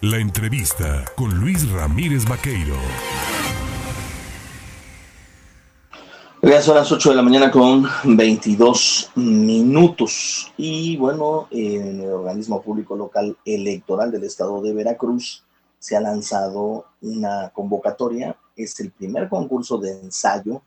La 0.00 0.18
entrevista 0.18 1.04
con 1.16 1.40
Luis 1.40 1.68
Ramírez 1.72 2.24
Vaqueiro. 2.24 2.76
Ya 6.40 6.62
son 6.62 6.76
las 6.76 6.92
8 6.92 7.10
de 7.10 7.16
la 7.16 7.22
mañana 7.22 7.50
con 7.50 7.84
22 8.04 9.10
minutos. 9.16 10.52
Y 10.56 10.96
bueno, 10.98 11.48
en 11.50 12.00
el 12.00 12.12
organismo 12.12 12.62
público 12.62 12.94
local 12.94 13.36
electoral 13.44 14.12
del 14.12 14.22
estado 14.22 14.62
de 14.62 14.72
Veracruz 14.72 15.42
se 15.80 15.96
ha 15.96 16.00
lanzado 16.00 16.84
una 17.02 17.50
convocatoria. 17.52 18.36
Es 18.54 18.78
el 18.78 18.92
primer 18.92 19.28
concurso 19.28 19.78
de 19.78 20.00
ensayo 20.00 20.62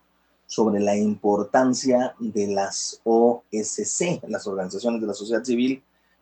sobre 0.45 0.81
la 0.81 0.97
importancia 0.97 2.15
de 2.19 2.47
las 2.47 2.99
OSC, 3.05 4.23
las 4.27 4.45
organizaciones 4.45 4.99
de 4.99 5.07
la 5.07 5.13
sociedad 5.13 5.45
civil, 5.45 5.81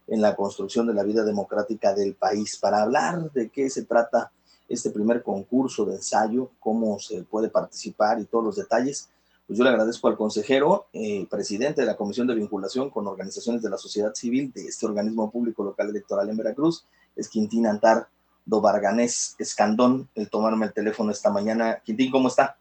en 0.09 0.21
la 0.21 0.35
construcción 0.35 0.87
de 0.87 0.93
la 0.93 1.03
vida 1.03 1.23
democrática 1.23 1.93
del 1.93 2.15
país. 2.15 2.57
Para 2.57 2.81
hablar 2.81 3.31
de 3.31 3.49
qué 3.49 3.69
se 3.69 3.85
trata 3.85 4.31
este 4.67 4.89
primer 4.89 5.23
concurso 5.23 5.85
de 5.85 5.95
ensayo, 5.95 6.51
cómo 6.59 6.99
se 6.99 7.23
puede 7.23 7.49
participar 7.49 8.19
y 8.19 8.25
todos 8.25 8.43
los 8.43 8.55
detalles, 8.55 9.09
pues 9.47 9.57
yo 9.57 9.63
le 9.63 9.71
agradezco 9.71 10.07
al 10.07 10.17
consejero, 10.17 10.87
eh, 10.93 11.25
presidente 11.29 11.81
de 11.81 11.87
la 11.87 11.97
Comisión 11.97 12.27
de 12.27 12.35
Vinculación 12.35 12.91
con 12.91 13.07
Organizaciones 13.07 13.63
de 13.63 13.69
la 13.69 13.77
Sociedad 13.77 14.13
Civil 14.13 14.51
de 14.53 14.67
este 14.67 14.85
organismo 14.85 15.31
público 15.31 15.63
local 15.63 15.89
electoral 15.89 16.29
en 16.29 16.37
Veracruz, 16.37 16.85
es 17.15 17.27
Quintín 17.27 17.65
Antar 17.65 18.07
Dobarganés 18.45 19.35
Escandón, 19.39 20.07
el 20.15 20.29
tomarme 20.29 20.67
el 20.67 20.73
teléfono 20.73 21.11
esta 21.11 21.31
mañana. 21.31 21.79
Quintín, 21.83 22.11
¿cómo 22.11 22.27
está? 22.27 22.57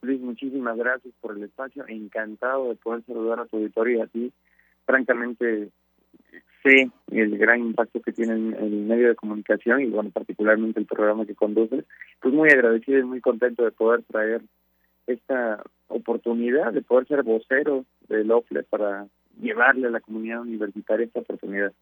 Luis, 0.00 0.20
muchísimas 0.20 0.76
gracias 0.76 1.12
por 1.20 1.36
el 1.36 1.44
espacio. 1.44 1.84
Encantado 1.88 2.68
de 2.68 2.76
poder 2.76 3.04
saludar 3.04 3.40
a 3.40 3.46
tu 3.46 3.56
auditorio 3.56 3.98
y 3.98 4.00
a 4.00 4.06
ti. 4.06 4.32
Francamente, 4.86 5.70
sé 6.62 6.90
el 7.10 7.38
gran 7.38 7.60
impacto 7.60 8.00
que 8.00 8.12
tiene 8.12 8.34
en 8.34 8.54
el 8.54 8.70
medio 8.70 9.08
de 9.08 9.14
comunicación 9.14 9.80
y, 9.80 9.86
bueno, 9.86 10.10
particularmente 10.10 10.80
el 10.80 10.86
programa 10.86 11.26
que 11.26 11.34
conduces. 11.34 11.84
Pues 12.20 12.34
muy 12.34 12.48
agradecido 12.50 12.98
y 12.98 13.04
muy 13.04 13.20
contento 13.20 13.64
de 13.64 13.72
poder 13.72 14.02
traer 14.04 14.42
esta 15.06 15.62
oportunidad, 15.88 16.72
de 16.72 16.82
poder 16.82 17.06
ser 17.06 17.22
vocero 17.22 17.84
del 18.08 18.30
OFLE 18.30 18.62
para 18.64 19.06
llevarle 19.40 19.88
a 19.88 19.90
la 19.90 20.00
comunidad 20.00 20.40
universitaria 20.40 21.06
esta 21.06 21.20
oportunidad. 21.20 21.72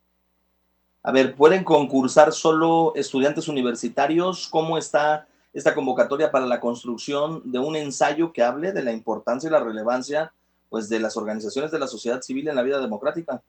A 1.03 1.13
ver, 1.13 1.35
¿pueden 1.35 1.65
concursar 1.65 2.33
solo 2.33 2.93
estudiantes 2.97 3.49
universitarios? 3.49 4.49
¿Cómo 4.49 4.77
está 4.77 5.27
esta 5.53 5.75
convocatoria 5.75 6.31
para 6.31 6.47
la 6.47 6.61
construcción 6.61 7.41
de 7.51 7.59
un 7.59 7.77
ensayo 7.77 8.33
que 8.33 8.43
hable 8.43 8.73
de 8.73 8.83
la 8.83 8.93
importancia 8.93 9.49
y 9.49 9.53
la 9.53 9.65
relevancia 9.65 10.33
pues 10.69 10.89
de 10.89 11.01
las 11.01 11.17
organizaciones 11.17 11.71
de 11.71 11.79
la 11.79 11.87
sociedad 11.87 12.21
civil 12.21 12.49
en 12.49 12.57
la 12.57 12.63
vida 12.63 12.81
democrática. 12.81 13.43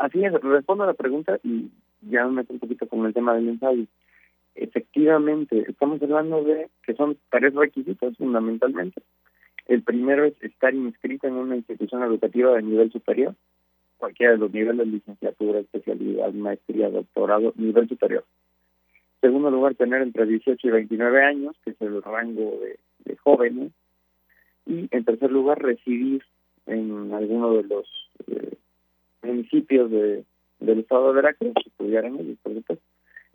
Así 0.00 0.24
es, 0.24 0.32
respondo 0.32 0.84
a 0.84 0.88
la 0.88 0.94
pregunta 0.94 1.38
y 1.44 1.70
ya 2.00 2.26
me 2.26 2.32
meto 2.32 2.52
un 2.54 2.58
poquito 2.58 2.88
con 2.88 3.04
el 3.06 3.14
tema 3.14 3.34
del 3.34 3.48
ensayo. 3.48 3.84
Efectivamente, 4.54 5.64
estamos 5.68 6.02
hablando 6.02 6.42
de 6.42 6.68
que 6.82 6.94
son 6.94 7.16
tres 7.30 7.54
requisitos 7.54 8.16
fundamentalmente. 8.16 9.02
El 9.66 9.82
primero 9.82 10.24
es 10.24 10.34
estar 10.42 10.74
inscrito 10.74 11.28
en 11.28 11.34
una 11.34 11.56
institución 11.56 12.02
educativa 12.02 12.52
de 12.54 12.62
nivel 12.62 12.90
superior, 12.90 13.34
cualquiera 13.98 14.32
de 14.32 14.38
los 14.38 14.52
niveles, 14.52 14.86
licenciatura, 14.86 15.60
especialidad, 15.60 16.32
maestría, 16.32 16.90
doctorado, 16.90 17.52
nivel 17.56 17.88
superior 17.88 18.24
segundo 19.20 19.50
lugar, 19.50 19.74
tener 19.74 20.02
entre 20.02 20.26
18 20.26 20.66
y 20.66 20.70
29 20.70 21.22
años, 21.22 21.56
que 21.64 21.70
es 21.70 21.80
el 21.80 22.02
rango 22.02 22.58
de, 23.04 23.16
jóvenes. 23.16 23.72
Y 24.66 24.88
en 24.90 25.04
tercer 25.04 25.30
lugar, 25.30 25.60
residir 25.62 26.22
en 26.66 27.12
alguno 27.12 27.54
de 27.54 27.64
los 27.64 27.86
eh, 28.28 28.49
municipios 29.22 29.90
de, 29.90 30.24
del 30.60 30.80
estado 30.80 31.08
de 31.08 31.14
Veracruz, 31.14 31.54
estudiar 31.64 32.04
en 32.04 32.20
ellos, 32.20 32.38
por 32.42 32.54
supuesto. 32.54 32.84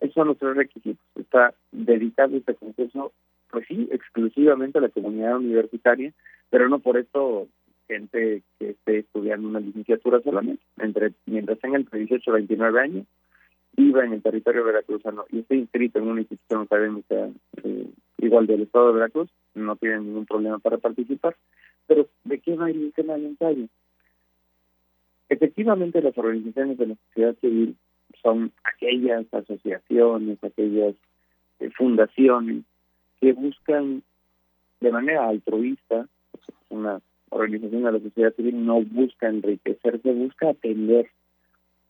Esos 0.00 0.14
son 0.14 0.28
los 0.28 0.38
tres 0.38 0.56
requisitos. 0.56 1.04
Está 1.14 1.54
dedicado 1.72 2.36
este 2.36 2.54
concurso, 2.54 3.12
pues 3.50 3.66
sí, 3.66 3.88
exclusivamente 3.90 4.78
a 4.78 4.82
la 4.82 4.88
comunidad 4.88 5.36
universitaria, 5.36 6.12
pero 6.50 6.68
no 6.68 6.78
por 6.78 6.96
esto 6.98 7.48
gente 7.88 8.42
que 8.58 8.70
esté 8.70 8.98
estudiando 8.98 9.48
una 9.48 9.60
licenciatura 9.60 10.20
solamente. 10.20 10.62
Entre, 10.78 11.12
mientras 11.26 11.58
tengan 11.60 11.82
entre 11.82 12.00
18 12.00 12.30
y 12.30 12.34
29 12.34 12.80
años, 12.80 13.06
viva 13.76 14.04
en 14.04 14.14
el 14.14 14.22
territorio 14.22 14.64
veracruzano 14.64 15.24
y 15.30 15.40
esté 15.40 15.56
inscrito 15.56 15.98
en 15.98 16.08
una 16.08 16.20
institución 16.20 16.62
académica 16.62 17.28
eh, 17.62 17.86
igual 18.18 18.46
del 18.46 18.62
Estado 18.62 18.88
de 18.88 18.94
Veracruz, 18.94 19.28
no 19.54 19.76
tiene 19.76 20.00
ningún 20.00 20.26
problema 20.26 20.58
para 20.58 20.78
participar. 20.78 21.36
Pero, 21.86 22.08
¿de 22.24 22.40
qué 22.40 22.52
el 22.52 22.92
tema 22.94 23.14
del 23.14 23.26
ensayo? 23.26 23.66
Efectivamente, 25.28 26.00
las 26.02 26.16
organizaciones 26.16 26.78
de 26.78 26.86
la 26.86 26.94
sociedad 27.08 27.36
civil 27.40 27.76
son 28.22 28.52
aquellas 28.64 29.26
asociaciones, 29.32 30.42
aquellas 30.42 30.94
eh, 31.60 31.70
fundaciones 31.70 32.64
que 33.20 33.32
buscan 33.32 34.02
de 34.80 34.92
manera 34.92 35.28
altruista, 35.28 36.06
una 36.68 37.00
organización 37.30 37.82
de 37.82 37.92
la 37.92 38.00
sociedad 38.00 38.34
civil 38.34 38.64
no 38.64 38.82
busca 38.82 39.28
enriquecerse, 39.28 40.12
busca 40.12 40.50
atender 40.50 41.10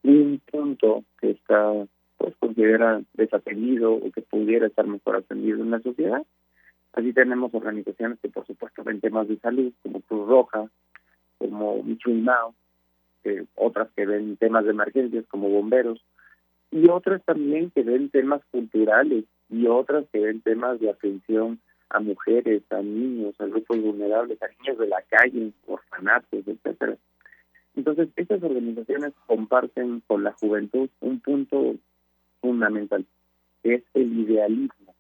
un 0.03 0.41
punto 0.51 1.05
que 1.21 1.33
está 1.33 1.73
pues 2.17 2.35
considera 2.39 3.03
desatendido 3.15 3.93
o 3.93 4.11
que 4.11 4.23
pudiera 4.23 4.67
estar 4.67 4.87
mejor 4.87 5.17
atendido 5.17 5.63
en 5.63 5.71
la 5.71 5.81
sociedad. 5.81 6.25
Así 6.95 7.13
tenemos 7.13 7.53
organizaciones 7.53 8.19
que 8.21 8.29
por 8.29 8.47
supuesto 8.47 8.83
ven 8.85 9.01
temas 9.01 9.29
de 9.29 9.39
salud, 9.39 9.73
como 9.83 10.01
Cruz 10.01 10.27
Roja, 10.27 10.71
como 11.39 11.83
Michui 11.83 12.25
Mao, 13.35 13.47
otras 13.57 13.89
que 13.97 14.07
ven 14.07 14.37
temas 14.37 14.65
de 14.65 14.71
emergencias 14.71 15.25
como 15.29 15.49
bomberos, 15.49 16.03
y 16.71 16.89
otras 16.89 17.23
también 17.25 17.71
que 17.71 17.83
ven 17.83 18.11
temas 18.11 18.43
culturales, 18.51 19.25
y 19.49 19.67
otras 19.67 20.05
que 20.13 20.21
ven 20.21 20.41
temas 20.41 20.81
de 20.81 20.91
atención 20.91 21.61
a 21.91 22.01
mujeres, 22.01 22.63
a 22.71 22.83
niños, 22.83 23.35
a 23.41 23.47
grupos 23.47 23.81
vulnerables, 23.81 24.43
a 24.43 24.49
niños 24.49 24.79
de 24.79 24.89
la 24.89 25.03
calle, 25.09 25.53
orfanatos, 25.67 26.47
etcétera. 26.47 26.97
Entonces, 27.77 28.09
estas 28.17 28.43
organizaciones 28.43 29.13
comparten 29.27 30.03
con 30.07 30.25
la 30.25 30.33
juventud 30.33 30.89
un 31.01 31.21
punto 31.21 31.77
fundamental, 32.41 33.05
que 33.63 33.75
es 33.75 33.83
el 33.95 34.19
idealismo, 34.19 34.95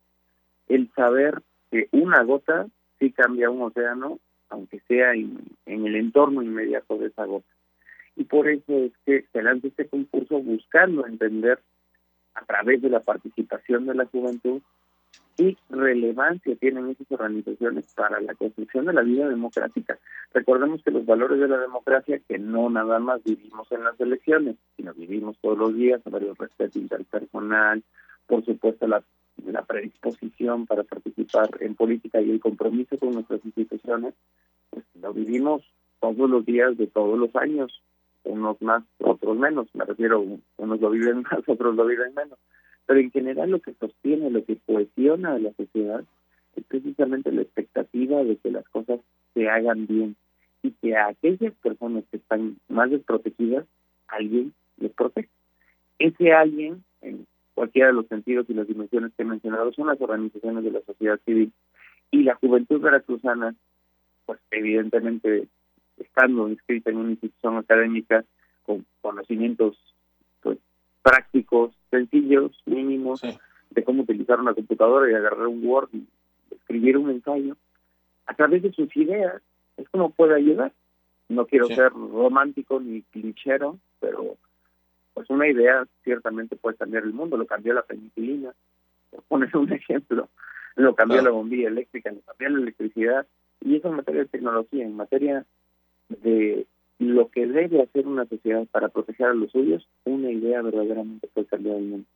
el 0.68 0.90
saber 0.94 1.42
que 1.70 1.88
una 1.92 2.22
gota 2.22 2.66
sí 2.98 3.12
cambia 3.12 3.50
un 3.50 3.62
océano, 3.62 4.18
aunque 4.50 4.80
sea 4.80 5.14
en, 5.14 5.38
el 5.66 5.96
entorno 5.96 6.42
inmediato 6.42 6.98
de 6.98 7.08
esa 7.08 7.24
gota. 7.24 7.48
Y 8.16 8.24
por 8.24 8.48
eso 8.48 8.72
es 8.72 8.92
que 9.04 9.24
se 9.32 9.42
lanza 9.42 9.68
este 9.68 9.86
concurso 9.86 10.40
buscando 10.40 11.06
entender 11.06 11.60
a 12.34 12.44
través 12.44 12.82
de 12.82 12.90
la 12.90 13.00
participación 13.00 13.86
de 13.86 13.94
la 13.94 14.06
juventud 14.06 14.60
qué 15.36 15.56
relevancia 15.68 16.56
tienen 16.56 16.88
esas 16.88 17.10
organizaciones 17.12 17.92
para 17.94 18.20
la 18.20 18.34
construcción 18.34 18.86
de 18.86 18.94
la 18.94 19.02
vida 19.02 19.28
democrática. 19.28 19.98
Recordemos 20.32 20.82
que 20.82 20.90
los 20.90 21.04
valores 21.04 21.38
de 21.38 21.48
la 21.48 21.58
democracia, 21.58 22.20
que 22.26 22.38
no 22.38 22.70
nada 22.70 22.98
más 22.98 23.22
vivimos 23.22 23.70
en 23.70 23.84
las 23.84 24.00
elecciones, 24.00 24.56
sino 24.76 24.94
vivimos 24.94 25.36
todos 25.42 25.58
los 25.58 25.74
días, 25.74 26.02
sobre 26.02 26.28
el 26.28 26.36
respeto 26.36 26.78
interpersonal, 26.78 27.82
por 28.26 28.44
supuesto 28.44 28.86
la, 28.86 29.02
la 29.44 29.62
predisposición 29.62 30.66
para 30.66 30.84
participar 30.84 31.50
en 31.60 31.74
política 31.74 32.20
y 32.20 32.30
el 32.30 32.40
compromiso 32.40 32.98
con 32.98 33.12
nuestras 33.12 33.44
instituciones, 33.44 34.14
pues 34.70 34.84
lo 35.00 35.12
vivimos 35.12 35.62
todos 36.00 36.30
los 36.30 36.44
días 36.46 36.76
de 36.76 36.86
todos 36.86 37.18
los 37.18 37.34
años, 37.36 37.82
unos 38.26 38.60
más, 38.60 38.82
otros 38.98 39.36
menos, 39.36 39.66
me 39.74 39.84
refiero, 39.84 40.24
unos 40.56 40.80
lo 40.80 40.90
viven 40.90 41.22
más, 41.30 41.40
otros 41.46 41.74
lo 41.74 41.86
viven 41.86 42.14
menos 42.14 42.38
pero 42.86 43.00
en 43.00 43.10
general 43.10 43.50
lo 43.50 43.60
que 43.60 43.74
sostiene, 43.74 44.30
lo 44.30 44.44
que 44.44 44.58
cohesiona 44.64 45.34
a 45.34 45.38
la 45.38 45.52
sociedad 45.54 46.04
es 46.54 46.64
precisamente 46.64 47.32
la 47.32 47.42
expectativa 47.42 48.22
de 48.22 48.36
que 48.36 48.50
las 48.50 48.66
cosas 48.68 49.00
se 49.34 49.48
hagan 49.48 49.86
bien 49.86 50.16
y 50.62 50.70
que 50.70 50.96
a 50.96 51.08
aquellas 51.08 51.52
personas 51.54 52.04
que 52.10 52.16
están 52.16 52.56
más 52.68 52.90
desprotegidas, 52.90 53.66
alguien 54.08 54.54
les 54.78 54.92
protege. 54.92 55.28
Ese 55.98 56.32
alguien, 56.32 56.84
en 57.02 57.26
cualquiera 57.54 57.88
de 57.88 57.94
los 57.94 58.06
sentidos 58.06 58.46
y 58.48 58.54
las 58.54 58.68
dimensiones 58.68 59.12
que 59.14 59.22
he 59.22 59.26
mencionado, 59.26 59.72
son 59.72 59.88
las 59.88 60.00
organizaciones 60.00 60.64
de 60.64 60.70
la 60.70 60.80
sociedad 60.82 61.18
civil 61.24 61.52
y 62.10 62.22
la 62.22 62.36
juventud 62.36 62.80
veracruzana, 62.80 63.54
pues 64.24 64.38
evidentemente 64.50 65.48
estando 65.98 66.48
inscrita 66.48 66.90
en 66.90 66.96
una 66.98 67.10
institución 67.10 67.56
académica 67.56 68.24
con 68.64 68.84
conocimientos 69.00 69.78
prácticos, 71.02 71.72
sencillos, 71.88 72.60
mínimos, 72.66 73.22
de 73.70 73.84
cómo 73.84 74.02
utilizar 74.02 74.40
una 74.40 74.54
computadora 74.54 75.08
y 75.08 75.14
agarrar 75.14 75.46
un 75.46 75.64
Word 75.64 75.88
y 75.92 76.04
escribir 76.50 76.96
un 76.96 77.10
ensayo, 77.10 77.56
a 78.26 78.34
través 78.34 78.64
de 78.64 78.72
sus 78.72 78.94
ideas, 78.96 79.40
es 79.76 79.88
como 79.90 80.10
puede 80.10 80.34
ayudar. 80.34 80.72
No 81.28 81.46
quiero 81.46 81.66
ser 81.66 81.92
romántico 81.92 82.80
ni 82.80 83.02
clichero, 83.02 83.78
pero 84.00 84.36
pues 85.14 85.30
una 85.30 85.46
idea 85.48 85.86
ciertamente 86.02 86.56
puede 86.56 86.76
cambiar 86.76 87.04
el 87.04 87.12
mundo, 87.12 87.36
lo 87.36 87.46
cambió 87.46 87.72
la 87.72 87.82
penicilina, 87.82 88.52
por 89.10 89.22
poner 89.22 89.56
un 89.56 89.72
ejemplo, 89.72 90.28
lo 90.74 90.94
cambió 90.96 91.22
la 91.22 91.30
bombilla 91.30 91.68
eléctrica, 91.68 92.10
lo 92.10 92.20
cambió 92.20 92.48
la 92.48 92.62
electricidad, 92.62 93.26
y 93.60 93.76
eso 93.76 93.88
en 93.88 93.94
materia 93.94 94.22
de 94.22 94.28
tecnología, 94.28 94.84
en 94.84 94.96
materia 94.96 95.46
de 96.08 96.66
lo 96.98 97.28
que 97.30 97.46
debe 97.46 97.82
hacer 97.82 98.06
una 98.06 98.24
sociedad 98.26 98.66
para 98.70 98.88
proteger 98.88 99.26
a 99.26 99.34
los 99.34 99.50
suyos, 99.52 99.86
una 100.04 100.30
idea 100.30 100.62
verdaderamente 100.62 101.28
puede 101.28 101.46
cambiar 101.46 101.76
el 101.76 101.84
mundo. 101.84 102.06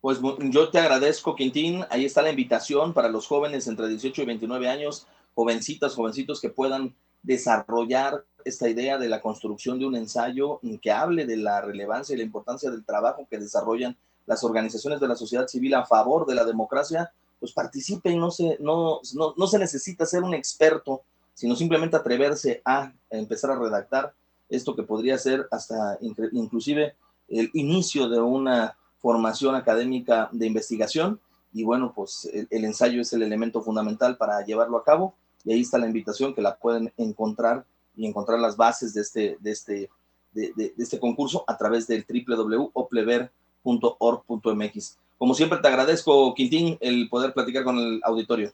Pues 0.00 0.20
yo 0.50 0.68
te 0.68 0.78
agradezco, 0.78 1.34
Quintín. 1.34 1.82
Ahí 1.90 2.04
está 2.04 2.22
la 2.22 2.30
invitación 2.30 2.92
para 2.92 3.08
los 3.08 3.26
jóvenes 3.26 3.66
entre 3.66 3.88
18 3.88 4.22
y 4.22 4.24
29 4.24 4.68
años, 4.68 5.06
jovencitas, 5.36 5.94
jovencitos 5.94 6.40
que 6.40 6.50
puedan 6.50 6.96
desarrollar 7.22 8.24
esta 8.44 8.68
idea 8.68 8.98
de 8.98 9.08
la 9.08 9.20
construcción 9.20 9.78
de 9.78 9.86
un 9.86 9.94
ensayo 9.94 10.58
que 10.82 10.90
hable 10.90 11.26
de 11.26 11.36
la 11.36 11.60
relevancia 11.60 12.14
y 12.14 12.16
la 12.16 12.24
importancia 12.24 12.72
del 12.72 12.84
trabajo 12.84 13.28
que 13.30 13.38
desarrollan 13.38 13.96
las 14.26 14.42
organizaciones 14.42 14.98
de 14.98 15.06
la 15.06 15.14
sociedad 15.14 15.46
civil 15.46 15.74
a 15.74 15.86
favor 15.86 16.26
de 16.26 16.34
la 16.34 16.44
democracia, 16.44 17.12
pues 17.38 17.52
participen, 17.52 18.18
no 18.18 18.32
se, 18.32 18.56
no, 18.58 19.00
no, 19.14 19.34
no 19.36 19.46
se 19.46 19.60
necesita 19.60 20.04
ser 20.04 20.24
un 20.24 20.34
experto 20.34 21.02
sino 21.36 21.54
simplemente 21.54 21.96
atreverse 21.96 22.62
a 22.64 22.92
empezar 23.10 23.50
a 23.50 23.58
redactar 23.58 24.14
esto 24.48 24.74
que 24.74 24.82
podría 24.82 25.18
ser 25.18 25.46
hasta 25.50 25.98
inclusive 26.32 26.94
el 27.28 27.50
inicio 27.52 28.08
de 28.08 28.20
una 28.20 28.78
formación 29.00 29.54
académica 29.54 30.30
de 30.32 30.46
investigación. 30.46 31.20
Y 31.52 31.62
bueno, 31.62 31.92
pues 31.94 32.26
el, 32.32 32.64
ensayo 32.64 33.02
es 33.02 33.12
el 33.12 33.22
elemento 33.22 33.60
fundamental 33.60 34.16
para 34.16 34.42
llevarlo 34.46 34.78
a 34.78 34.84
cabo. 34.84 35.14
Y 35.46 35.52
ahí 35.52 35.62
está 35.62 35.78
la 35.78 35.86
invitación 35.86 36.34
que 36.34 36.42
la 36.42 36.56
pueden 36.56 36.92
encontrar 36.98 37.64
y 37.96 38.06
encontrar 38.06 38.38
las 38.40 38.56
bases 38.56 38.92
de 38.92 39.00
este, 39.00 39.36
de 39.40 39.52
este, 39.52 39.88
de, 40.32 40.74
este 40.76 40.98
concurso 40.98 41.44
a 41.46 41.56
través 41.56 41.86
del 41.86 42.04
www.oplever.org.mx. 42.06 44.98
Como 45.16 45.34
siempre, 45.34 45.60
te 45.60 45.68
agradezco, 45.68 46.34
Quintín, 46.34 46.76
el 46.80 47.08
poder 47.08 47.32
platicar 47.32 47.62
con 47.64 47.78
el 47.78 48.00
auditorio. 48.02 48.52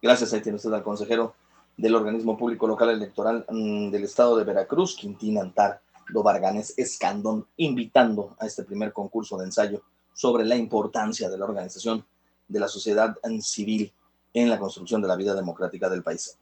Gracias, 0.00 0.34
ahí 0.34 0.42
tiene 0.42 0.56
usted 0.56 0.72
al 0.72 0.82
consejero 0.82 1.34
del 1.76 1.94
organismo 1.94 2.36
público 2.36 2.66
local 2.66 2.90
electoral 2.90 3.46
mm, 3.48 3.90
del 3.90 4.02
estado 4.04 4.36
de 4.36 4.44
Veracruz, 4.44 4.96
Quintín 4.96 5.38
Antar 5.38 5.80
Varganes 6.22 6.74
Escandón, 6.76 7.46
invitando 7.56 8.36
a 8.38 8.46
este 8.46 8.64
primer 8.64 8.92
concurso 8.92 9.38
de 9.38 9.46
ensayo 9.46 9.80
sobre 10.12 10.44
la 10.44 10.56
importancia 10.56 11.30
de 11.30 11.38
la 11.38 11.46
organización 11.46 12.04
de 12.48 12.60
la 12.60 12.68
sociedad 12.68 13.16
civil 13.40 13.92
en 14.34 14.48
la 14.48 14.58
construcción 14.58 15.02
de 15.02 15.08
la 15.08 15.16
vida 15.16 15.34
democrática 15.34 15.88
del 15.88 16.02
país. 16.02 16.30